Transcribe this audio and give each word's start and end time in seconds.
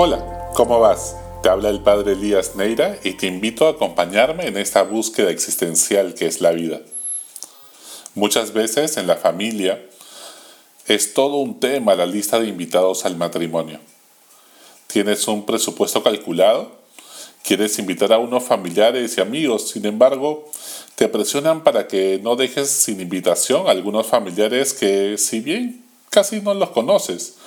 Hola, 0.00 0.52
¿cómo 0.54 0.78
vas? 0.78 1.16
Te 1.42 1.48
habla 1.48 1.70
el 1.70 1.80
padre 1.80 2.12
Elías 2.12 2.54
Neira 2.54 3.00
y 3.02 3.14
te 3.14 3.26
invito 3.26 3.66
a 3.66 3.70
acompañarme 3.70 4.46
en 4.46 4.56
esta 4.56 4.84
búsqueda 4.84 5.32
existencial 5.32 6.14
que 6.14 6.26
es 6.26 6.40
la 6.40 6.52
vida. 6.52 6.78
Muchas 8.14 8.52
veces 8.52 8.96
en 8.96 9.08
la 9.08 9.16
familia 9.16 9.84
es 10.86 11.14
todo 11.14 11.38
un 11.38 11.58
tema 11.58 11.96
la 11.96 12.06
lista 12.06 12.38
de 12.38 12.46
invitados 12.46 13.04
al 13.06 13.16
matrimonio. 13.16 13.80
¿Tienes 14.86 15.26
un 15.26 15.44
presupuesto 15.44 16.00
calculado? 16.04 16.70
¿Quieres 17.42 17.76
invitar 17.80 18.12
a 18.12 18.18
unos 18.18 18.44
familiares 18.44 19.18
y 19.18 19.20
amigos? 19.20 19.70
Sin 19.70 19.84
embargo, 19.84 20.48
te 20.94 21.08
presionan 21.08 21.64
para 21.64 21.88
que 21.88 22.20
no 22.22 22.36
dejes 22.36 22.70
sin 22.70 23.00
invitación 23.00 23.66
a 23.66 23.72
algunos 23.72 24.06
familiares 24.06 24.74
que, 24.74 25.18
si 25.18 25.40
bien 25.40 25.84
casi 26.08 26.40
no 26.40 26.54
los 26.54 26.70
conoces, 26.70 27.37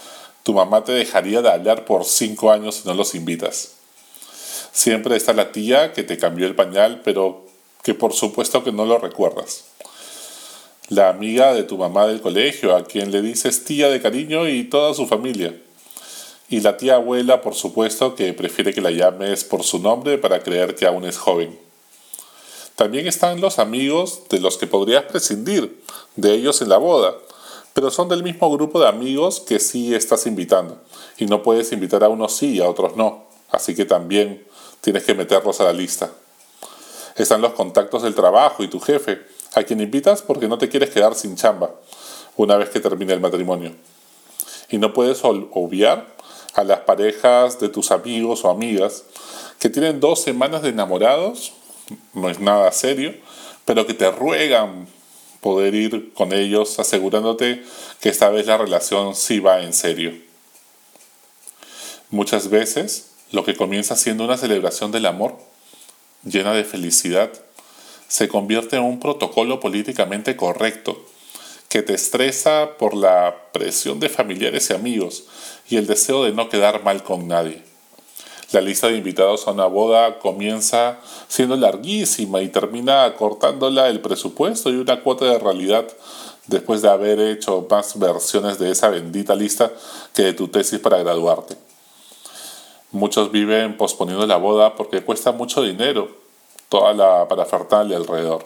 tu 0.43 0.53
mamá 0.53 0.83
te 0.83 0.91
dejaría 0.91 1.41
de 1.41 1.49
hablar 1.49 1.85
por 1.85 2.05
cinco 2.05 2.51
años 2.51 2.75
si 2.75 2.87
no 2.87 2.93
los 2.93 3.15
invitas. 3.15 3.73
Siempre 4.71 5.15
está 5.15 5.33
la 5.33 5.51
tía 5.51 5.93
que 5.93 6.03
te 6.03 6.17
cambió 6.17 6.47
el 6.47 6.55
pañal, 6.55 7.01
pero 7.03 7.45
que 7.83 7.93
por 7.93 8.13
supuesto 8.13 8.63
que 8.63 8.71
no 8.71 8.85
lo 8.85 8.97
recuerdas. 8.97 9.65
La 10.89 11.09
amiga 11.09 11.53
de 11.53 11.63
tu 11.63 11.77
mamá 11.77 12.07
del 12.07 12.21
colegio, 12.21 12.75
a 12.75 12.83
quien 12.83 13.11
le 13.11 13.21
dices 13.21 13.63
tía 13.63 13.89
de 13.89 14.01
cariño 14.01 14.47
y 14.47 14.63
toda 14.65 14.93
su 14.93 15.07
familia. 15.07 15.55
Y 16.49 16.59
la 16.59 16.75
tía 16.77 16.95
abuela, 16.95 17.41
por 17.41 17.55
supuesto, 17.55 18.15
que 18.15 18.33
prefiere 18.33 18.73
que 18.73 18.81
la 18.81 18.91
llames 18.91 19.43
por 19.43 19.63
su 19.63 19.79
nombre 19.79 20.17
para 20.17 20.43
creer 20.43 20.75
que 20.75 20.85
aún 20.85 21.05
es 21.05 21.17
joven. 21.17 21.57
También 22.75 23.07
están 23.07 23.39
los 23.41 23.59
amigos 23.59 24.23
de 24.29 24.39
los 24.39 24.57
que 24.57 24.67
podrías 24.67 25.03
prescindir, 25.03 25.81
de 26.15 26.33
ellos 26.33 26.61
en 26.61 26.69
la 26.69 26.77
boda, 26.77 27.15
pero 27.73 27.91
son 27.91 28.09
del 28.09 28.23
mismo 28.23 28.49
grupo 28.51 28.79
de 28.79 28.87
amigos 28.87 29.39
que 29.39 29.59
sí 29.59 29.95
estás 29.95 30.25
invitando, 30.27 30.81
y 31.17 31.25
no 31.25 31.43
puedes 31.43 31.71
invitar 31.71 32.03
a 32.03 32.09
unos 32.09 32.35
sí 32.35 32.55
y 32.55 32.61
a 32.61 32.69
otros 32.69 32.95
no, 32.95 33.25
así 33.49 33.75
que 33.75 33.85
también 33.85 34.45
tienes 34.81 35.03
que 35.03 35.13
meterlos 35.13 35.59
a 35.61 35.65
la 35.65 35.73
lista. 35.73 36.11
Están 37.15 37.41
los 37.41 37.53
contactos 37.53 38.03
del 38.03 38.15
trabajo 38.15 38.63
y 38.63 38.67
tu 38.67 38.79
jefe, 38.79 39.21
a 39.53 39.63
quien 39.63 39.81
invitas 39.81 40.21
porque 40.21 40.47
no 40.47 40.57
te 40.57 40.69
quieres 40.69 40.89
quedar 40.89 41.13
sin 41.15 41.35
chamba 41.35 41.71
una 42.37 42.55
vez 42.55 42.69
que 42.69 42.79
termine 42.79 43.13
el 43.13 43.19
matrimonio. 43.19 43.73
Y 44.69 44.77
no 44.77 44.93
puedes 44.93 45.19
obviar 45.23 46.15
a 46.53 46.63
las 46.63 46.79
parejas 46.79 47.59
de 47.59 47.67
tus 47.67 47.91
amigos 47.91 48.45
o 48.45 48.49
amigas 48.49 49.03
que 49.59 49.69
tienen 49.69 49.99
dos 49.99 50.21
semanas 50.21 50.61
de 50.61 50.69
enamorados 50.69 51.53
no 52.13 52.29
es 52.29 52.39
nada 52.39 52.71
serio, 52.71 53.13
pero 53.65 53.85
que 53.85 53.93
te 53.93 54.09
ruegan 54.11 54.87
poder 55.41 55.75
ir 55.75 56.13
con 56.13 56.33
ellos 56.33 56.79
asegurándote 56.79 57.63
que 57.99 58.09
esta 58.09 58.29
vez 58.29 58.47
la 58.47 58.57
relación 58.57 59.15
sí 59.15 59.39
va 59.39 59.61
en 59.61 59.73
serio. 59.73 60.13
Muchas 62.09 62.49
veces 62.49 63.11
lo 63.31 63.43
que 63.43 63.55
comienza 63.55 63.95
siendo 63.95 64.23
una 64.23 64.37
celebración 64.37 64.91
del 64.91 65.05
amor, 65.05 65.37
llena 66.23 66.53
de 66.53 66.63
felicidad, 66.63 67.31
se 68.07 68.27
convierte 68.27 68.75
en 68.75 68.83
un 68.83 68.99
protocolo 68.99 69.59
políticamente 69.59 70.35
correcto 70.35 71.05
que 71.69 71.81
te 71.81 71.93
estresa 71.93 72.77
por 72.77 72.93
la 72.93 73.33
presión 73.53 74.01
de 74.01 74.09
familiares 74.09 74.69
y 74.69 74.73
amigos 74.73 75.23
y 75.69 75.77
el 75.77 75.87
deseo 75.87 76.25
de 76.25 76.33
no 76.33 76.49
quedar 76.49 76.83
mal 76.83 77.03
con 77.03 77.29
nadie. 77.29 77.70
La 78.51 78.59
lista 78.59 78.87
de 78.87 78.97
invitados 78.97 79.47
a 79.47 79.51
una 79.51 79.65
boda 79.65 80.19
comienza 80.19 80.99
siendo 81.29 81.55
larguísima 81.55 82.41
y 82.41 82.49
termina 82.49 83.13
cortándola 83.15 83.87
el 83.87 84.01
presupuesto 84.01 84.69
y 84.69 84.75
una 84.75 85.01
cuota 85.01 85.23
de 85.23 85.39
realidad 85.39 85.87
después 86.47 86.81
de 86.81 86.89
haber 86.89 87.19
hecho 87.21 87.65
más 87.69 87.97
versiones 87.97 88.59
de 88.59 88.71
esa 88.71 88.89
bendita 88.89 89.35
lista 89.35 89.71
que 90.13 90.23
de 90.23 90.33
tu 90.33 90.49
tesis 90.49 90.79
para 90.79 90.97
graduarte. 90.97 91.55
Muchos 92.91 93.31
viven 93.31 93.77
posponiendo 93.77 94.27
la 94.27 94.35
boda 94.35 94.75
porque 94.75 95.01
cuesta 95.01 95.31
mucho 95.31 95.61
dinero, 95.61 96.09
toda 96.67 96.93
la 96.93 97.27
parafernalia 97.29 97.95
alrededor. 97.95 98.45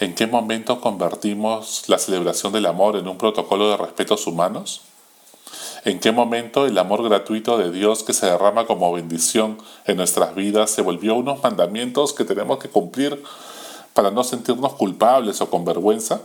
¿En 0.00 0.14
qué 0.14 0.26
momento 0.26 0.80
convertimos 0.80 1.84
la 1.88 1.98
celebración 1.98 2.54
del 2.54 2.64
amor 2.64 2.96
en 2.96 3.08
un 3.08 3.18
protocolo 3.18 3.68
de 3.68 3.76
respetos 3.76 4.26
humanos? 4.26 4.82
¿En 5.84 6.00
qué 6.00 6.10
momento 6.10 6.66
el 6.66 6.76
amor 6.76 7.02
gratuito 7.02 7.56
de 7.56 7.70
Dios 7.70 8.02
que 8.02 8.12
se 8.12 8.26
derrama 8.26 8.66
como 8.66 8.92
bendición 8.92 9.58
en 9.86 9.96
nuestras 9.96 10.34
vidas 10.34 10.70
se 10.70 10.82
volvió 10.82 11.14
unos 11.14 11.42
mandamientos 11.42 12.12
que 12.12 12.24
tenemos 12.24 12.58
que 12.58 12.68
cumplir 12.68 13.22
para 13.92 14.10
no 14.10 14.24
sentirnos 14.24 14.74
culpables 14.74 15.40
o 15.40 15.50
con 15.50 15.64
vergüenza? 15.64 16.20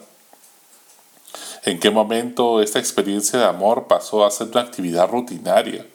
¿En 1.66 1.80
qué 1.80 1.92
momento 1.92 2.62
esta 2.62 2.80
experiencia 2.80 3.40
de 3.40 3.46
amor 3.46 3.88
pasó 3.88 4.25
a 4.25 4.31
ser 4.31 4.47
una 4.47 4.62
actividad 4.62 5.09
rutinaria? 5.09 5.86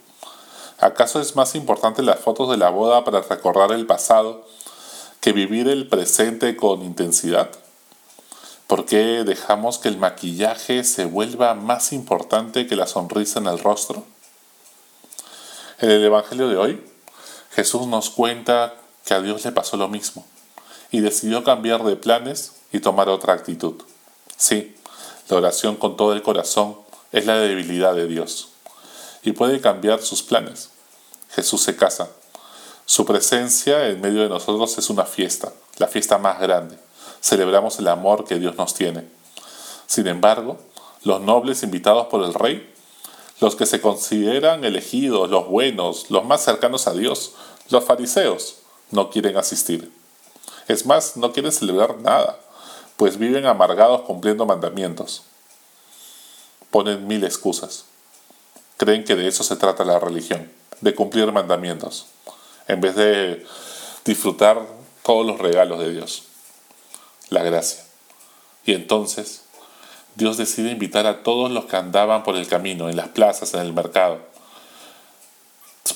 ¿Acaso 0.79 1.21
es 1.21 1.35
más 1.35 1.55
importante 1.57 2.03
las 2.03 2.21
fotos 2.21 2.51
de 2.51 2.57
la 2.57 2.71
boda 2.71 3.05
para 3.05 3.21
recordar 3.21 3.73
el 3.73 3.85
pasado 3.85 4.47
que 5.21 5.33
vivir 5.33 5.69
el 5.69 5.89
presente 5.89 6.57
con 6.57 6.83
intensidad? 6.83 7.51
¿Por 8.69 8.85
qué 8.85 9.25
dejamos 9.25 9.79
que 9.79 9.89
el 9.89 9.97
maquillaje 9.97 10.85
se 10.85 11.07
vuelva 11.07 11.55
más 11.55 11.91
importante 11.95 12.67
que 12.67 12.77
la 12.77 12.87
sonrisa 12.87 13.39
en 13.39 13.47
el 13.47 13.59
rostro? 13.59 14.05
En 15.79 15.91
el 15.91 16.05
Evangelio 16.05 16.51
de 16.51 16.59
hoy, 16.59 16.85
Jesús 17.53 17.87
nos 17.87 18.11
cuenta 18.11 18.75
que 19.07 19.15
a 19.15 19.23
Dios 19.23 19.43
le 19.47 19.53
pasó 19.53 19.79
lo 19.79 19.89
mismo 19.89 20.27
y 20.91 21.01
decidió 21.01 21.45
cambiar 21.45 21.83
de 21.83 21.97
planes 21.97 22.57
y 22.71 22.81
tomar 22.81 23.09
otra 23.09 23.33
actitud. 23.33 23.77
Sí, 24.37 24.77
la 25.31 25.39
oración 25.39 25.77
con 25.77 25.97
todo 25.97 26.13
el 26.13 26.21
corazón 26.21 26.77
es 27.11 27.25
la 27.25 27.39
debilidad 27.39 27.95
de 27.95 28.07
Dios 28.07 28.51
y 29.23 29.33
puede 29.33 29.63
cambiar 29.63 30.03
sus 30.03 30.23
planes. 30.23 30.69
Jesús 31.31 31.63
se 31.63 31.75
casa. 31.75 32.11
Su 32.85 33.07
presencia 33.07 33.89
en 33.89 34.03
medio 34.03 34.21
de 34.21 34.29
nosotros 34.29 34.77
es 34.77 34.91
una 34.91 35.07
fiesta, 35.07 35.55
la 35.79 35.89
fiesta 35.89 36.19
más 36.19 36.39
grande 36.39 36.77
celebramos 37.29 37.79
el 37.79 37.89
amor 37.89 38.25
que 38.25 38.39
Dios 38.39 38.57
nos 38.57 38.75
tiene. 38.75 39.05
Sin 39.87 40.07
embargo, 40.07 40.59
los 41.05 41.21
nobles 41.21 41.63
invitados 41.63 42.07
por 42.07 42.25
el 42.25 42.35
rey, 42.35 42.73
los 43.41 43.55
que 43.55 43.67
se 43.67 43.81
consideran 43.81 44.65
elegidos, 44.65 45.31
los 45.31 45.47
buenos, 45.47 46.11
los 46.11 46.25
más 46.25 46.43
cercanos 46.43 46.89
a 46.89 46.95
Dios, 46.95 47.35
los 47.71 47.85
fariseos, 47.85 48.57
no 48.91 49.11
quieren 49.11 49.37
asistir. 49.37 49.93
Es 50.67 50.87
más, 50.87 51.17
no 51.17 51.33
quieren 51.33 51.53
celebrar 51.53 51.99
nada, 51.99 52.41
pues 52.97 53.19
viven 53.19 53.47
amargados 53.47 54.03
cumpliendo 54.03 54.45
mandamientos. 54.45 55.23
Ponen 56.71 57.07
mil 57.07 57.25
excusas. 57.25 57.85
Creen 58.77 59.05
que 59.05 59.17
de 59.17 59.29
eso 59.29 59.45
se 59.45 59.57
trata 59.57 59.85
la 59.85 59.99
religión, 59.99 60.51
de 60.81 60.95
cumplir 60.95 61.31
mandamientos, 61.33 62.07
en 62.67 62.81
vez 62.81 62.95
de 62.97 63.47
disfrutar 64.05 64.67
todos 65.03 65.27
los 65.27 65.39
regalos 65.39 65.79
de 65.79 65.93
Dios 65.93 66.28
la 67.31 67.43
gracia. 67.43 67.85
Y 68.65 68.75
entonces 68.75 69.43
Dios 70.15 70.37
decide 70.37 70.71
invitar 70.71 71.07
a 71.07 71.23
todos 71.23 71.51
los 71.51 71.67
que 71.67 71.77
andaban 71.77 72.23
por 72.25 72.37
el 72.37 72.49
camino, 72.49 72.89
en 72.89 72.97
las 72.97 73.09
plazas, 73.09 73.55
en 73.55 73.61
el 73.61 73.73
mercado. 73.73 74.19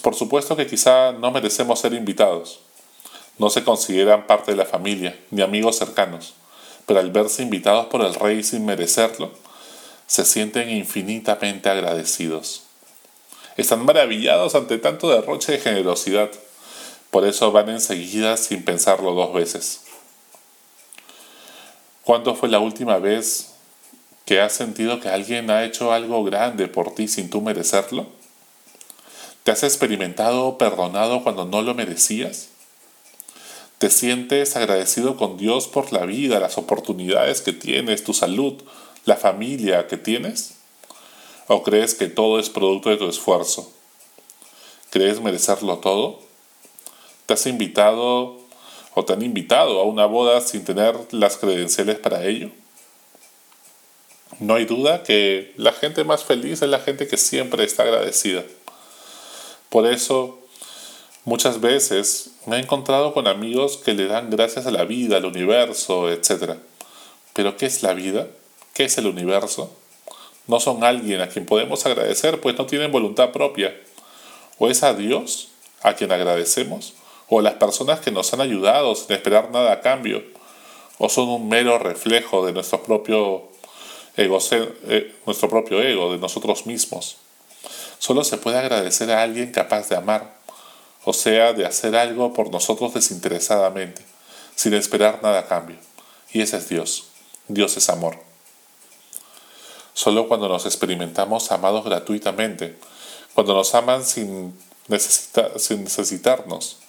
Por 0.01 0.15
supuesto 0.15 0.57
que 0.57 0.67
quizá 0.67 1.13
no 1.13 1.31
merecemos 1.31 1.81
ser 1.81 1.93
invitados. 1.93 2.61
No 3.39 3.51
se 3.51 3.65
consideran 3.65 4.27
parte 4.27 4.53
de 4.53 4.57
la 4.57 4.65
familia, 4.65 5.19
ni 5.31 5.43
amigos 5.43 5.77
cercanos, 5.77 6.35
pero 6.87 7.01
al 7.01 7.11
verse 7.11 7.43
invitados 7.43 7.87
por 7.87 8.03
el 8.03 8.15
rey 8.15 8.43
sin 8.43 8.65
merecerlo, 8.65 9.31
se 10.07 10.25
sienten 10.25 10.71
infinitamente 10.71 11.69
agradecidos. 11.69 12.65
Están 13.57 13.85
maravillados 13.85 14.55
ante 14.55 14.79
tanto 14.79 15.11
derroche 15.11 15.53
de 15.53 15.59
generosidad. 15.59 16.31
Por 17.11 17.27
eso 17.27 17.53
van 17.53 17.69
enseguida 17.69 18.37
sin 18.37 18.65
pensarlo 18.65 19.13
dos 19.13 19.33
veces. 19.33 19.83
¿Cuándo 22.05 22.35
fue 22.35 22.49
la 22.49 22.59
última 22.59 22.99
vez 22.99 23.53
que 24.25 24.41
has 24.41 24.53
sentido 24.53 24.99
que 24.99 25.09
alguien 25.09 25.51
ha 25.51 25.65
hecho 25.65 25.93
algo 25.93 26.25
grande 26.25 26.67
por 26.67 26.95
ti 26.95 27.07
sin 27.07 27.31
tú 27.31 27.41
merecerlo? 27.41 28.07
¿Te 29.45 29.53
has 29.53 29.63
experimentado 29.63 30.59
perdonado 30.59 31.23
cuando 31.23 31.45
no 31.45 31.63
lo 31.63 31.75
merecías? 31.75 32.49
¿Te 33.79 33.89
sientes 33.89 34.57
agradecido 34.57 35.17
con 35.17 35.37
Dios 35.37 35.69
por 35.69 35.93
la 35.93 36.05
vida, 36.05 36.41
las 36.41 36.59
oportunidades 36.59 37.41
que 37.41 37.53
tienes, 37.53 38.03
tu 38.03 38.15
salud, 38.15 38.55
la 39.05 39.17
familia 39.17 39.87
que 39.87 39.97
tienes? 39.97 40.55
¿O 41.47 41.63
crees 41.63 41.95
que 41.95 42.09
todo 42.09 42.41
es 42.41 42.51
producto 42.51 42.91
de 42.91 42.97
tu 42.97 43.09
esfuerzo? 43.09 43.73
¿Crees 44.91 45.21
merecerlo 45.21 45.79
todo? 45.79 46.19
¿Te 47.27 47.35
has 47.35 47.47
invitado 47.47 48.42
o 48.95 49.05
te 49.05 49.13
invitado 49.15 49.81
a 49.81 49.85
una 49.85 50.07
boda 50.07 50.41
sin 50.41 50.65
tener 50.65 50.97
las 51.13 51.37
credenciales 51.37 51.99
para 51.99 52.25
ello? 52.25 52.51
No 54.39 54.55
hay 54.55 54.65
duda 54.65 55.03
que 55.03 55.53
la 55.57 55.73
gente 55.73 56.05
más 56.05 56.25
feliz 56.25 56.63
es 56.63 56.69
la 56.69 56.81
gente 56.81 57.07
que 57.07 57.17
siempre 57.17 57.65
está 57.65 57.85
agradecida. 57.85 58.43
Por 59.69 59.87
eso, 59.87 60.39
muchas 61.25 61.61
veces 61.61 62.33
me 62.47 62.57
he 62.57 62.61
encontrado 62.61 63.15
con 63.15 63.27
amigos 63.29 63.77
que 63.77 63.95
le 63.95 64.07
dan 64.07 64.31
gracias 64.31 64.67
a 64.67 64.71
la 64.71 64.85
vida, 64.85 65.19
al 65.19 65.27
universo, 65.27 66.11
etc. 66.11 66.57
Pero 67.33 67.57
¿qué 67.57 67.67
es 67.67 67.83
la 67.83 67.95
vida? 67.95 68.27
¿Qué 68.75 68.85
es 68.85 68.99
el 68.99 69.07
universo? 69.07 69.75
No 70.47 70.61
son 70.61 70.83
alguien 70.83 71.21
a 71.21 71.29
quien 71.29 71.47
podemos 71.47 71.87
agradecer, 71.87 72.41
pues 72.41 72.59
no 72.59 72.67
tienen 72.67 72.91
voluntad 72.91 73.31
propia. 73.31 73.75
¿O 74.59 74.69
es 74.69 74.83
a 74.83 74.93
Dios 74.95 75.49
a 75.83 75.95
quien 75.95 76.11
agradecemos? 76.11 76.95
¿O 77.35 77.41
las 77.41 77.55
personas 77.55 78.01
que 78.01 78.11
nos 78.11 78.31
han 78.35 78.43
ayudado 78.43 78.95
sin 78.95 79.17
esperar 79.17 79.51
nada 79.51 79.73
a 79.73 79.81
cambio? 79.81 80.23
¿O 80.99 81.09
son 81.09 81.31
un 81.31 81.49
mero 81.49 81.79
reflejo 81.79 82.45
de 82.45 82.53
nuestro 82.53 82.83
propio 82.83 83.49
ego, 84.19 84.39
eh, 84.51 85.17
nuestro 85.25 85.49
propio 85.49 85.81
ego, 85.81 86.13
de 86.13 86.19
nosotros 86.19 86.67
mismos? 86.67 87.17
Solo 87.99 88.23
se 88.25 88.37
puede 88.37 88.59
agradecer 88.59 89.11
a 89.11 89.23
alguien 89.23 89.51
capaz 89.51 89.89
de 89.89 89.97
amar, 89.97 90.35
o 91.07 91.15
sea, 91.15 91.55
de 91.55 91.65
hacer 91.65 91.97
algo 91.97 92.35
por 92.35 92.51
nosotros 92.51 92.93
desinteresadamente, 92.93 94.03
sin 94.55 94.75
esperar 94.75 95.21
nada 95.23 95.39
a 95.39 95.47
cambio. 95.47 95.79
Y 96.35 96.43
ese 96.43 96.59
es 96.59 96.69
Dios. 96.69 97.07
Dios 97.49 97.79
es 97.79 97.89
amor. 97.89 98.19
Solo 99.95 100.29
cuando 100.29 100.51
nos 100.51 100.67
experimentamos 100.67 101.51
amados 101.51 101.83
gratuitamente, 101.83 102.77
cuando 103.33 103.55
nos 103.55 103.75
aman 103.75 104.05
sin, 104.05 104.55
sin 105.57 105.85
necesitarnos, 105.85 106.82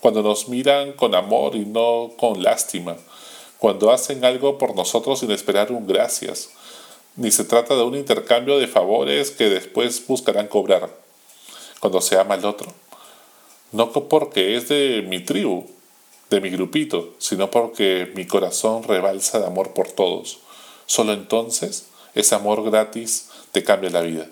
cuando 0.00 0.22
nos 0.22 0.48
miran 0.48 0.92
con 0.92 1.14
amor 1.14 1.56
y 1.56 1.64
no 1.64 2.12
con 2.18 2.42
lástima, 2.42 2.96
cuando 3.58 3.90
hacen 3.90 4.24
algo 4.24 4.58
por 4.58 4.76
nosotros 4.76 5.20
sin 5.20 5.30
esperar 5.30 5.72
un 5.72 5.86
gracias, 5.86 6.50
ni 7.16 7.30
se 7.30 7.44
trata 7.44 7.74
de 7.74 7.82
un 7.82 7.96
intercambio 7.96 8.58
de 8.58 8.68
favores 8.68 9.30
que 9.30 9.48
después 9.48 10.06
buscarán 10.06 10.46
cobrar, 10.46 10.88
cuando 11.80 12.00
se 12.00 12.18
ama 12.18 12.34
al 12.34 12.44
otro, 12.44 12.72
no 13.72 13.92
porque 13.92 14.56
es 14.56 14.68
de 14.68 15.04
mi 15.06 15.24
tribu, 15.24 15.66
de 16.30 16.40
mi 16.40 16.50
grupito, 16.50 17.14
sino 17.18 17.50
porque 17.50 18.10
mi 18.14 18.26
corazón 18.26 18.82
rebalsa 18.82 19.40
de 19.40 19.46
amor 19.46 19.72
por 19.72 19.88
todos. 19.88 20.38
Solo 20.86 21.12
entonces 21.12 21.86
ese 22.14 22.34
amor 22.34 22.64
gratis 22.64 23.28
te 23.52 23.64
cambia 23.64 23.90
la 23.90 24.02
vida. 24.02 24.26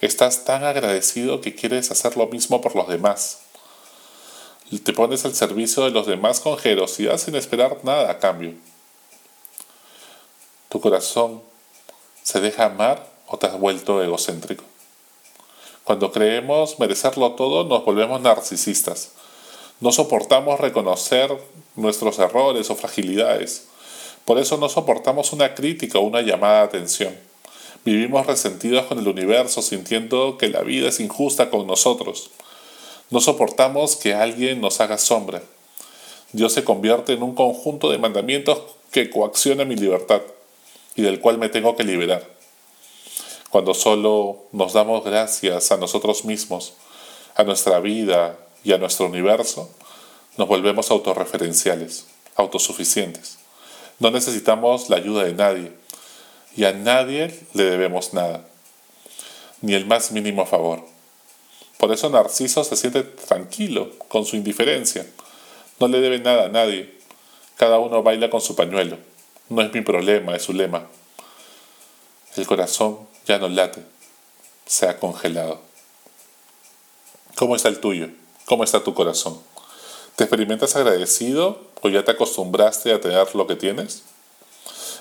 Estás 0.00 0.44
tan 0.44 0.64
agradecido 0.64 1.40
que 1.40 1.54
quieres 1.54 1.90
hacer 1.90 2.16
lo 2.16 2.26
mismo 2.26 2.60
por 2.60 2.74
los 2.74 2.88
demás. 2.88 3.40
Te 4.78 4.92
pones 4.92 5.24
al 5.24 5.34
servicio 5.34 5.84
de 5.84 5.90
los 5.90 6.06
demás 6.06 6.40
con 6.40 6.56
generosidad 6.56 7.18
sin 7.18 7.34
esperar 7.34 7.78
nada 7.82 8.10
a 8.10 8.18
cambio. 8.18 8.54
¿Tu 10.68 10.80
corazón 10.80 11.42
se 12.22 12.40
deja 12.40 12.66
amar 12.66 13.06
o 13.26 13.36
te 13.38 13.46
has 13.46 13.58
vuelto 13.58 14.02
egocéntrico? 14.02 14.64
Cuando 15.84 16.12
creemos 16.12 16.78
merecerlo 16.78 17.32
todo 17.32 17.64
nos 17.64 17.84
volvemos 17.84 18.20
narcisistas. 18.20 19.12
No 19.80 19.92
soportamos 19.92 20.60
reconocer 20.60 21.36
nuestros 21.74 22.18
errores 22.18 22.70
o 22.70 22.76
fragilidades. 22.76 23.66
Por 24.24 24.38
eso 24.38 24.56
no 24.56 24.68
soportamos 24.68 25.32
una 25.32 25.54
crítica 25.54 25.98
o 25.98 26.02
una 26.02 26.22
llamada 26.22 26.60
de 26.60 26.64
atención. 26.64 27.32
Vivimos 27.84 28.26
resentidos 28.26 28.86
con 28.86 29.00
el 29.00 29.08
universo, 29.08 29.60
sintiendo 29.60 30.38
que 30.38 30.48
la 30.48 30.62
vida 30.62 30.88
es 30.88 31.00
injusta 31.00 31.50
con 31.50 31.66
nosotros. 31.66 32.30
No 33.12 33.20
soportamos 33.20 33.94
que 33.96 34.14
alguien 34.14 34.62
nos 34.62 34.80
haga 34.80 34.96
sombra. 34.96 35.42
Dios 36.32 36.54
se 36.54 36.64
convierte 36.64 37.12
en 37.12 37.22
un 37.22 37.34
conjunto 37.34 37.90
de 37.90 37.98
mandamientos 37.98 38.58
que 38.90 39.10
coacciona 39.10 39.66
mi 39.66 39.76
libertad 39.76 40.22
y 40.96 41.02
del 41.02 41.20
cual 41.20 41.36
me 41.36 41.50
tengo 41.50 41.76
que 41.76 41.84
liberar. 41.84 42.26
Cuando 43.50 43.74
solo 43.74 44.38
nos 44.52 44.72
damos 44.72 45.04
gracias 45.04 45.72
a 45.72 45.76
nosotros 45.76 46.24
mismos, 46.24 46.72
a 47.34 47.44
nuestra 47.44 47.80
vida 47.80 48.38
y 48.64 48.72
a 48.72 48.78
nuestro 48.78 49.04
universo, 49.04 49.68
nos 50.38 50.48
volvemos 50.48 50.90
autorreferenciales, 50.90 52.06
autosuficientes. 52.36 53.36
No 53.98 54.10
necesitamos 54.10 54.88
la 54.88 54.96
ayuda 54.96 55.24
de 55.24 55.34
nadie 55.34 55.72
y 56.56 56.64
a 56.64 56.72
nadie 56.72 57.38
le 57.52 57.64
debemos 57.64 58.14
nada, 58.14 58.46
ni 59.60 59.74
el 59.74 59.84
más 59.84 60.12
mínimo 60.12 60.46
favor. 60.46 60.90
Por 61.82 61.90
eso 61.90 62.08
Narciso 62.08 62.62
se 62.62 62.76
siente 62.76 63.02
tranquilo 63.02 63.90
con 64.06 64.24
su 64.24 64.36
indiferencia. 64.36 65.04
No 65.80 65.88
le 65.88 66.00
debe 66.00 66.20
nada 66.20 66.44
a 66.44 66.48
nadie. 66.48 66.96
Cada 67.56 67.80
uno 67.80 68.04
baila 68.04 68.30
con 68.30 68.40
su 68.40 68.54
pañuelo. 68.54 68.98
No 69.48 69.62
es 69.62 69.74
mi 69.74 69.80
problema, 69.80 70.36
es 70.36 70.42
su 70.44 70.52
lema. 70.52 70.86
El 72.36 72.46
corazón 72.46 73.00
ya 73.26 73.38
no 73.38 73.48
late, 73.48 73.82
se 74.64 74.88
ha 74.88 75.00
congelado. 75.00 75.60
¿Cómo 77.34 77.56
está 77.56 77.68
el 77.68 77.80
tuyo? 77.80 78.10
¿Cómo 78.44 78.62
está 78.62 78.84
tu 78.84 78.94
corazón? 78.94 79.40
¿Te 80.14 80.22
experimentas 80.22 80.76
agradecido 80.76 81.66
o 81.80 81.88
ya 81.88 82.04
te 82.04 82.12
acostumbraste 82.12 82.92
a 82.92 83.00
tener 83.00 83.34
lo 83.34 83.48
que 83.48 83.56
tienes? 83.56 84.04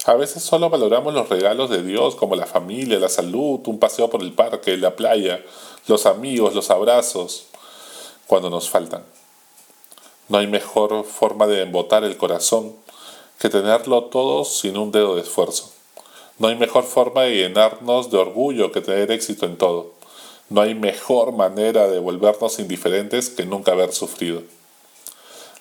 A 0.06 0.16
veces 0.16 0.42
solo 0.42 0.70
valoramos 0.70 1.14
los 1.14 1.30
regalos 1.30 1.70
de 1.70 1.84
Dios 1.84 2.16
como 2.16 2.36
la 2.36 2.48
familia, 2.48 2.98
la 2.98 3.10
salud, 3.10 3.60
un 3.68 3.78
paseo 3.78 4.10
por 4.10 4.24
el 4.24 4.34
parque, 4.34 4.76
la 4.78 4.96
playa, 4.96 5.44
los 5.88 6.08
amigos, 6.08 6.56
los 6.56 6.72
abrazos, 6.72 7.46
cuando 8.26 8.50
nos 8.50 8.70
faltan. 8.70 9.04
No 10.28 10.40
hay 10.40 10.48
mejor 10.48 11.04
forma 11.04 11.46
de 11.46 11.62
embotar 11.62 12.04
el 12.04 12.18
corazón 12.18 12.74
que 13.38 13.50
tenerlo 13.50 14.06
todo 14.06 14.46
sin 14.46 14.78
un 14.78 14.92
dedo 14.92 15.16
de 15.16 15.22
esfuerzo. 15.22 15.72
No 16.40 16.48
hay 16.48 16.56
mejor 16.56 16.84
forma 16.84 17.24
de 17.24 17.36
llenarnos 17.36 18.10
de 18.10 18.18
orgullo 18.18 18.72
que 18.72 18.82
tener 18.82 19.12
éxito 19.12 19.46
en 19.46 19.58
todo. 19.58 19.92
No 20.50 20.62
hay 20.62 20.74
mejor 20.74 21.34
manera 21.34 21.88
de 21.88 22.00
volvernos 22.00 22.60
indiferentes 22.60 23.30
que 23.30 23.46
nunca 23.46 23.74
haber 23.74 23.94
sufrido. 23.94 24.42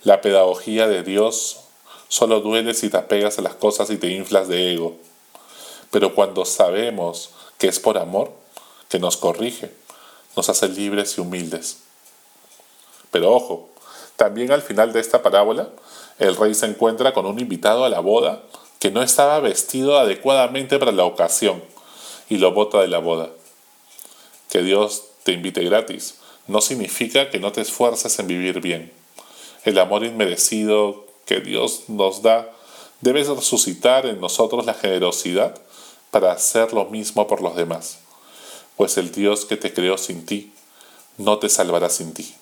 La 0.03 0.21
pedagogía 0.23 0.89
de 0.89 1.03
Dios 1.03 1.59
Solo 2.11 2.41
duele 2.41 2.75
si 2.75 2.91
te 2.91 2.99
apegas 2.99 3.39
a 3.39 3.43
las 3.43 3.55
cosas 3.55 3.89
y 3.89 3.97
te 3.97 4.09
inflas 4.09 4.49
de 4.49 4.75
ego. 4.75 4.99
Pero 5.91 6.15
cuando 6.15 6.45
sabemos 6.45 7.31
que 7.57 7.69
es 7.69 7.79
por 7.79 7.97
amor, 7.97 8.33
que 8.89 8.99
nos 8.99 9.17
corrige, 9.17 9.71
nos 10.37 10.51
hace 10.51 10.69
libres 10.69 11.17
y 11.17 11.21
humildes. 11.23 11.79
Pero 13.11 13.33
ojo, 13.33 13.71
también 14.17 14.53
al 14.53 14.61
final 14.61 14.93
de 14.93 15.01
esta 15.01 15.23
parábola, 15.23 15.71
el 16.19 16.37
rey 16.37 16.53
se 16.55 16.67
encuentra 16.67 17.15
con 17.15 17.25
un 17.27 17.39
invitado 17.39 17.87
a 17.87 17.89
la 17.89 18.01
boda 18.01 18.43
que 18.81 18.91
no 18.91 19.03
estaba 19.03 19.41
vestido 19.41 19.99
adecuadamente 19.99 20.79
para 20.79 20.93
la 20.93 21.05
ocasión 21.05 21.63
y 22.29 22.39
lo 22.39 22.53
bota 22.53 22.81
de 22.81 22.89
la 22.89 22.99
boda. 22.99 23.31
Que 24.51 24.63
Dios 24.63 25.05
te 25.23 25.33
invite 25.33 25.65
gratis 25.65 26.17
no 26.51 26.61
significa 26.61 27.31
que 27.31 27.39
no 27.39 27.53
te 27.53 27.61
esfuerces 27.61 28.19
en 28.19 28.27
vivir 28.27 28.61
bien. 28.61 28.93
El 29.65 29.79
amor 29.79 30.05
inmerecido 30.05 31.07
que 31.31 31.41
Dios 31.41 31.85
nos 31.87 32.23
da 32.23 32.51
debe 33.01 33.25
suscitar 33.25 34.05
en 34.05 34.21
nosotros 34.21 34.67
la 34.67 34.75
generosidad 34.75 35.55
para 36.11 36.33
hacer 36.33 36.73
lo 36.73 36.87
mismo 36.87 37.29
por 37.29 37.41
los 37.41 37.55
demás, 37.55 38.01
pues 38.77 38.99
el 38.99 39.13
Dios 39.13 39.45
que 39.45 39.57
te 39.57 39.73
creó 39.73 39.97
sin 39.97 40.27
ti 40.27 40.53
no 41.19 41.39
te 41.39 41.49
salvará 41.49 41.89
sin 41.89 42.13
ti. 42.13 42.35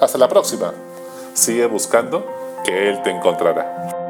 Hasta 0.00 0.18
la 0.18 0.28
próxima. 0.28 0.74
Sigue 1.34 1.66
buscando 1.66 2.26
que 2.64 2.90
Él 2.90 3.00
te 3.04 3.10
encontrará. 3.10 4.02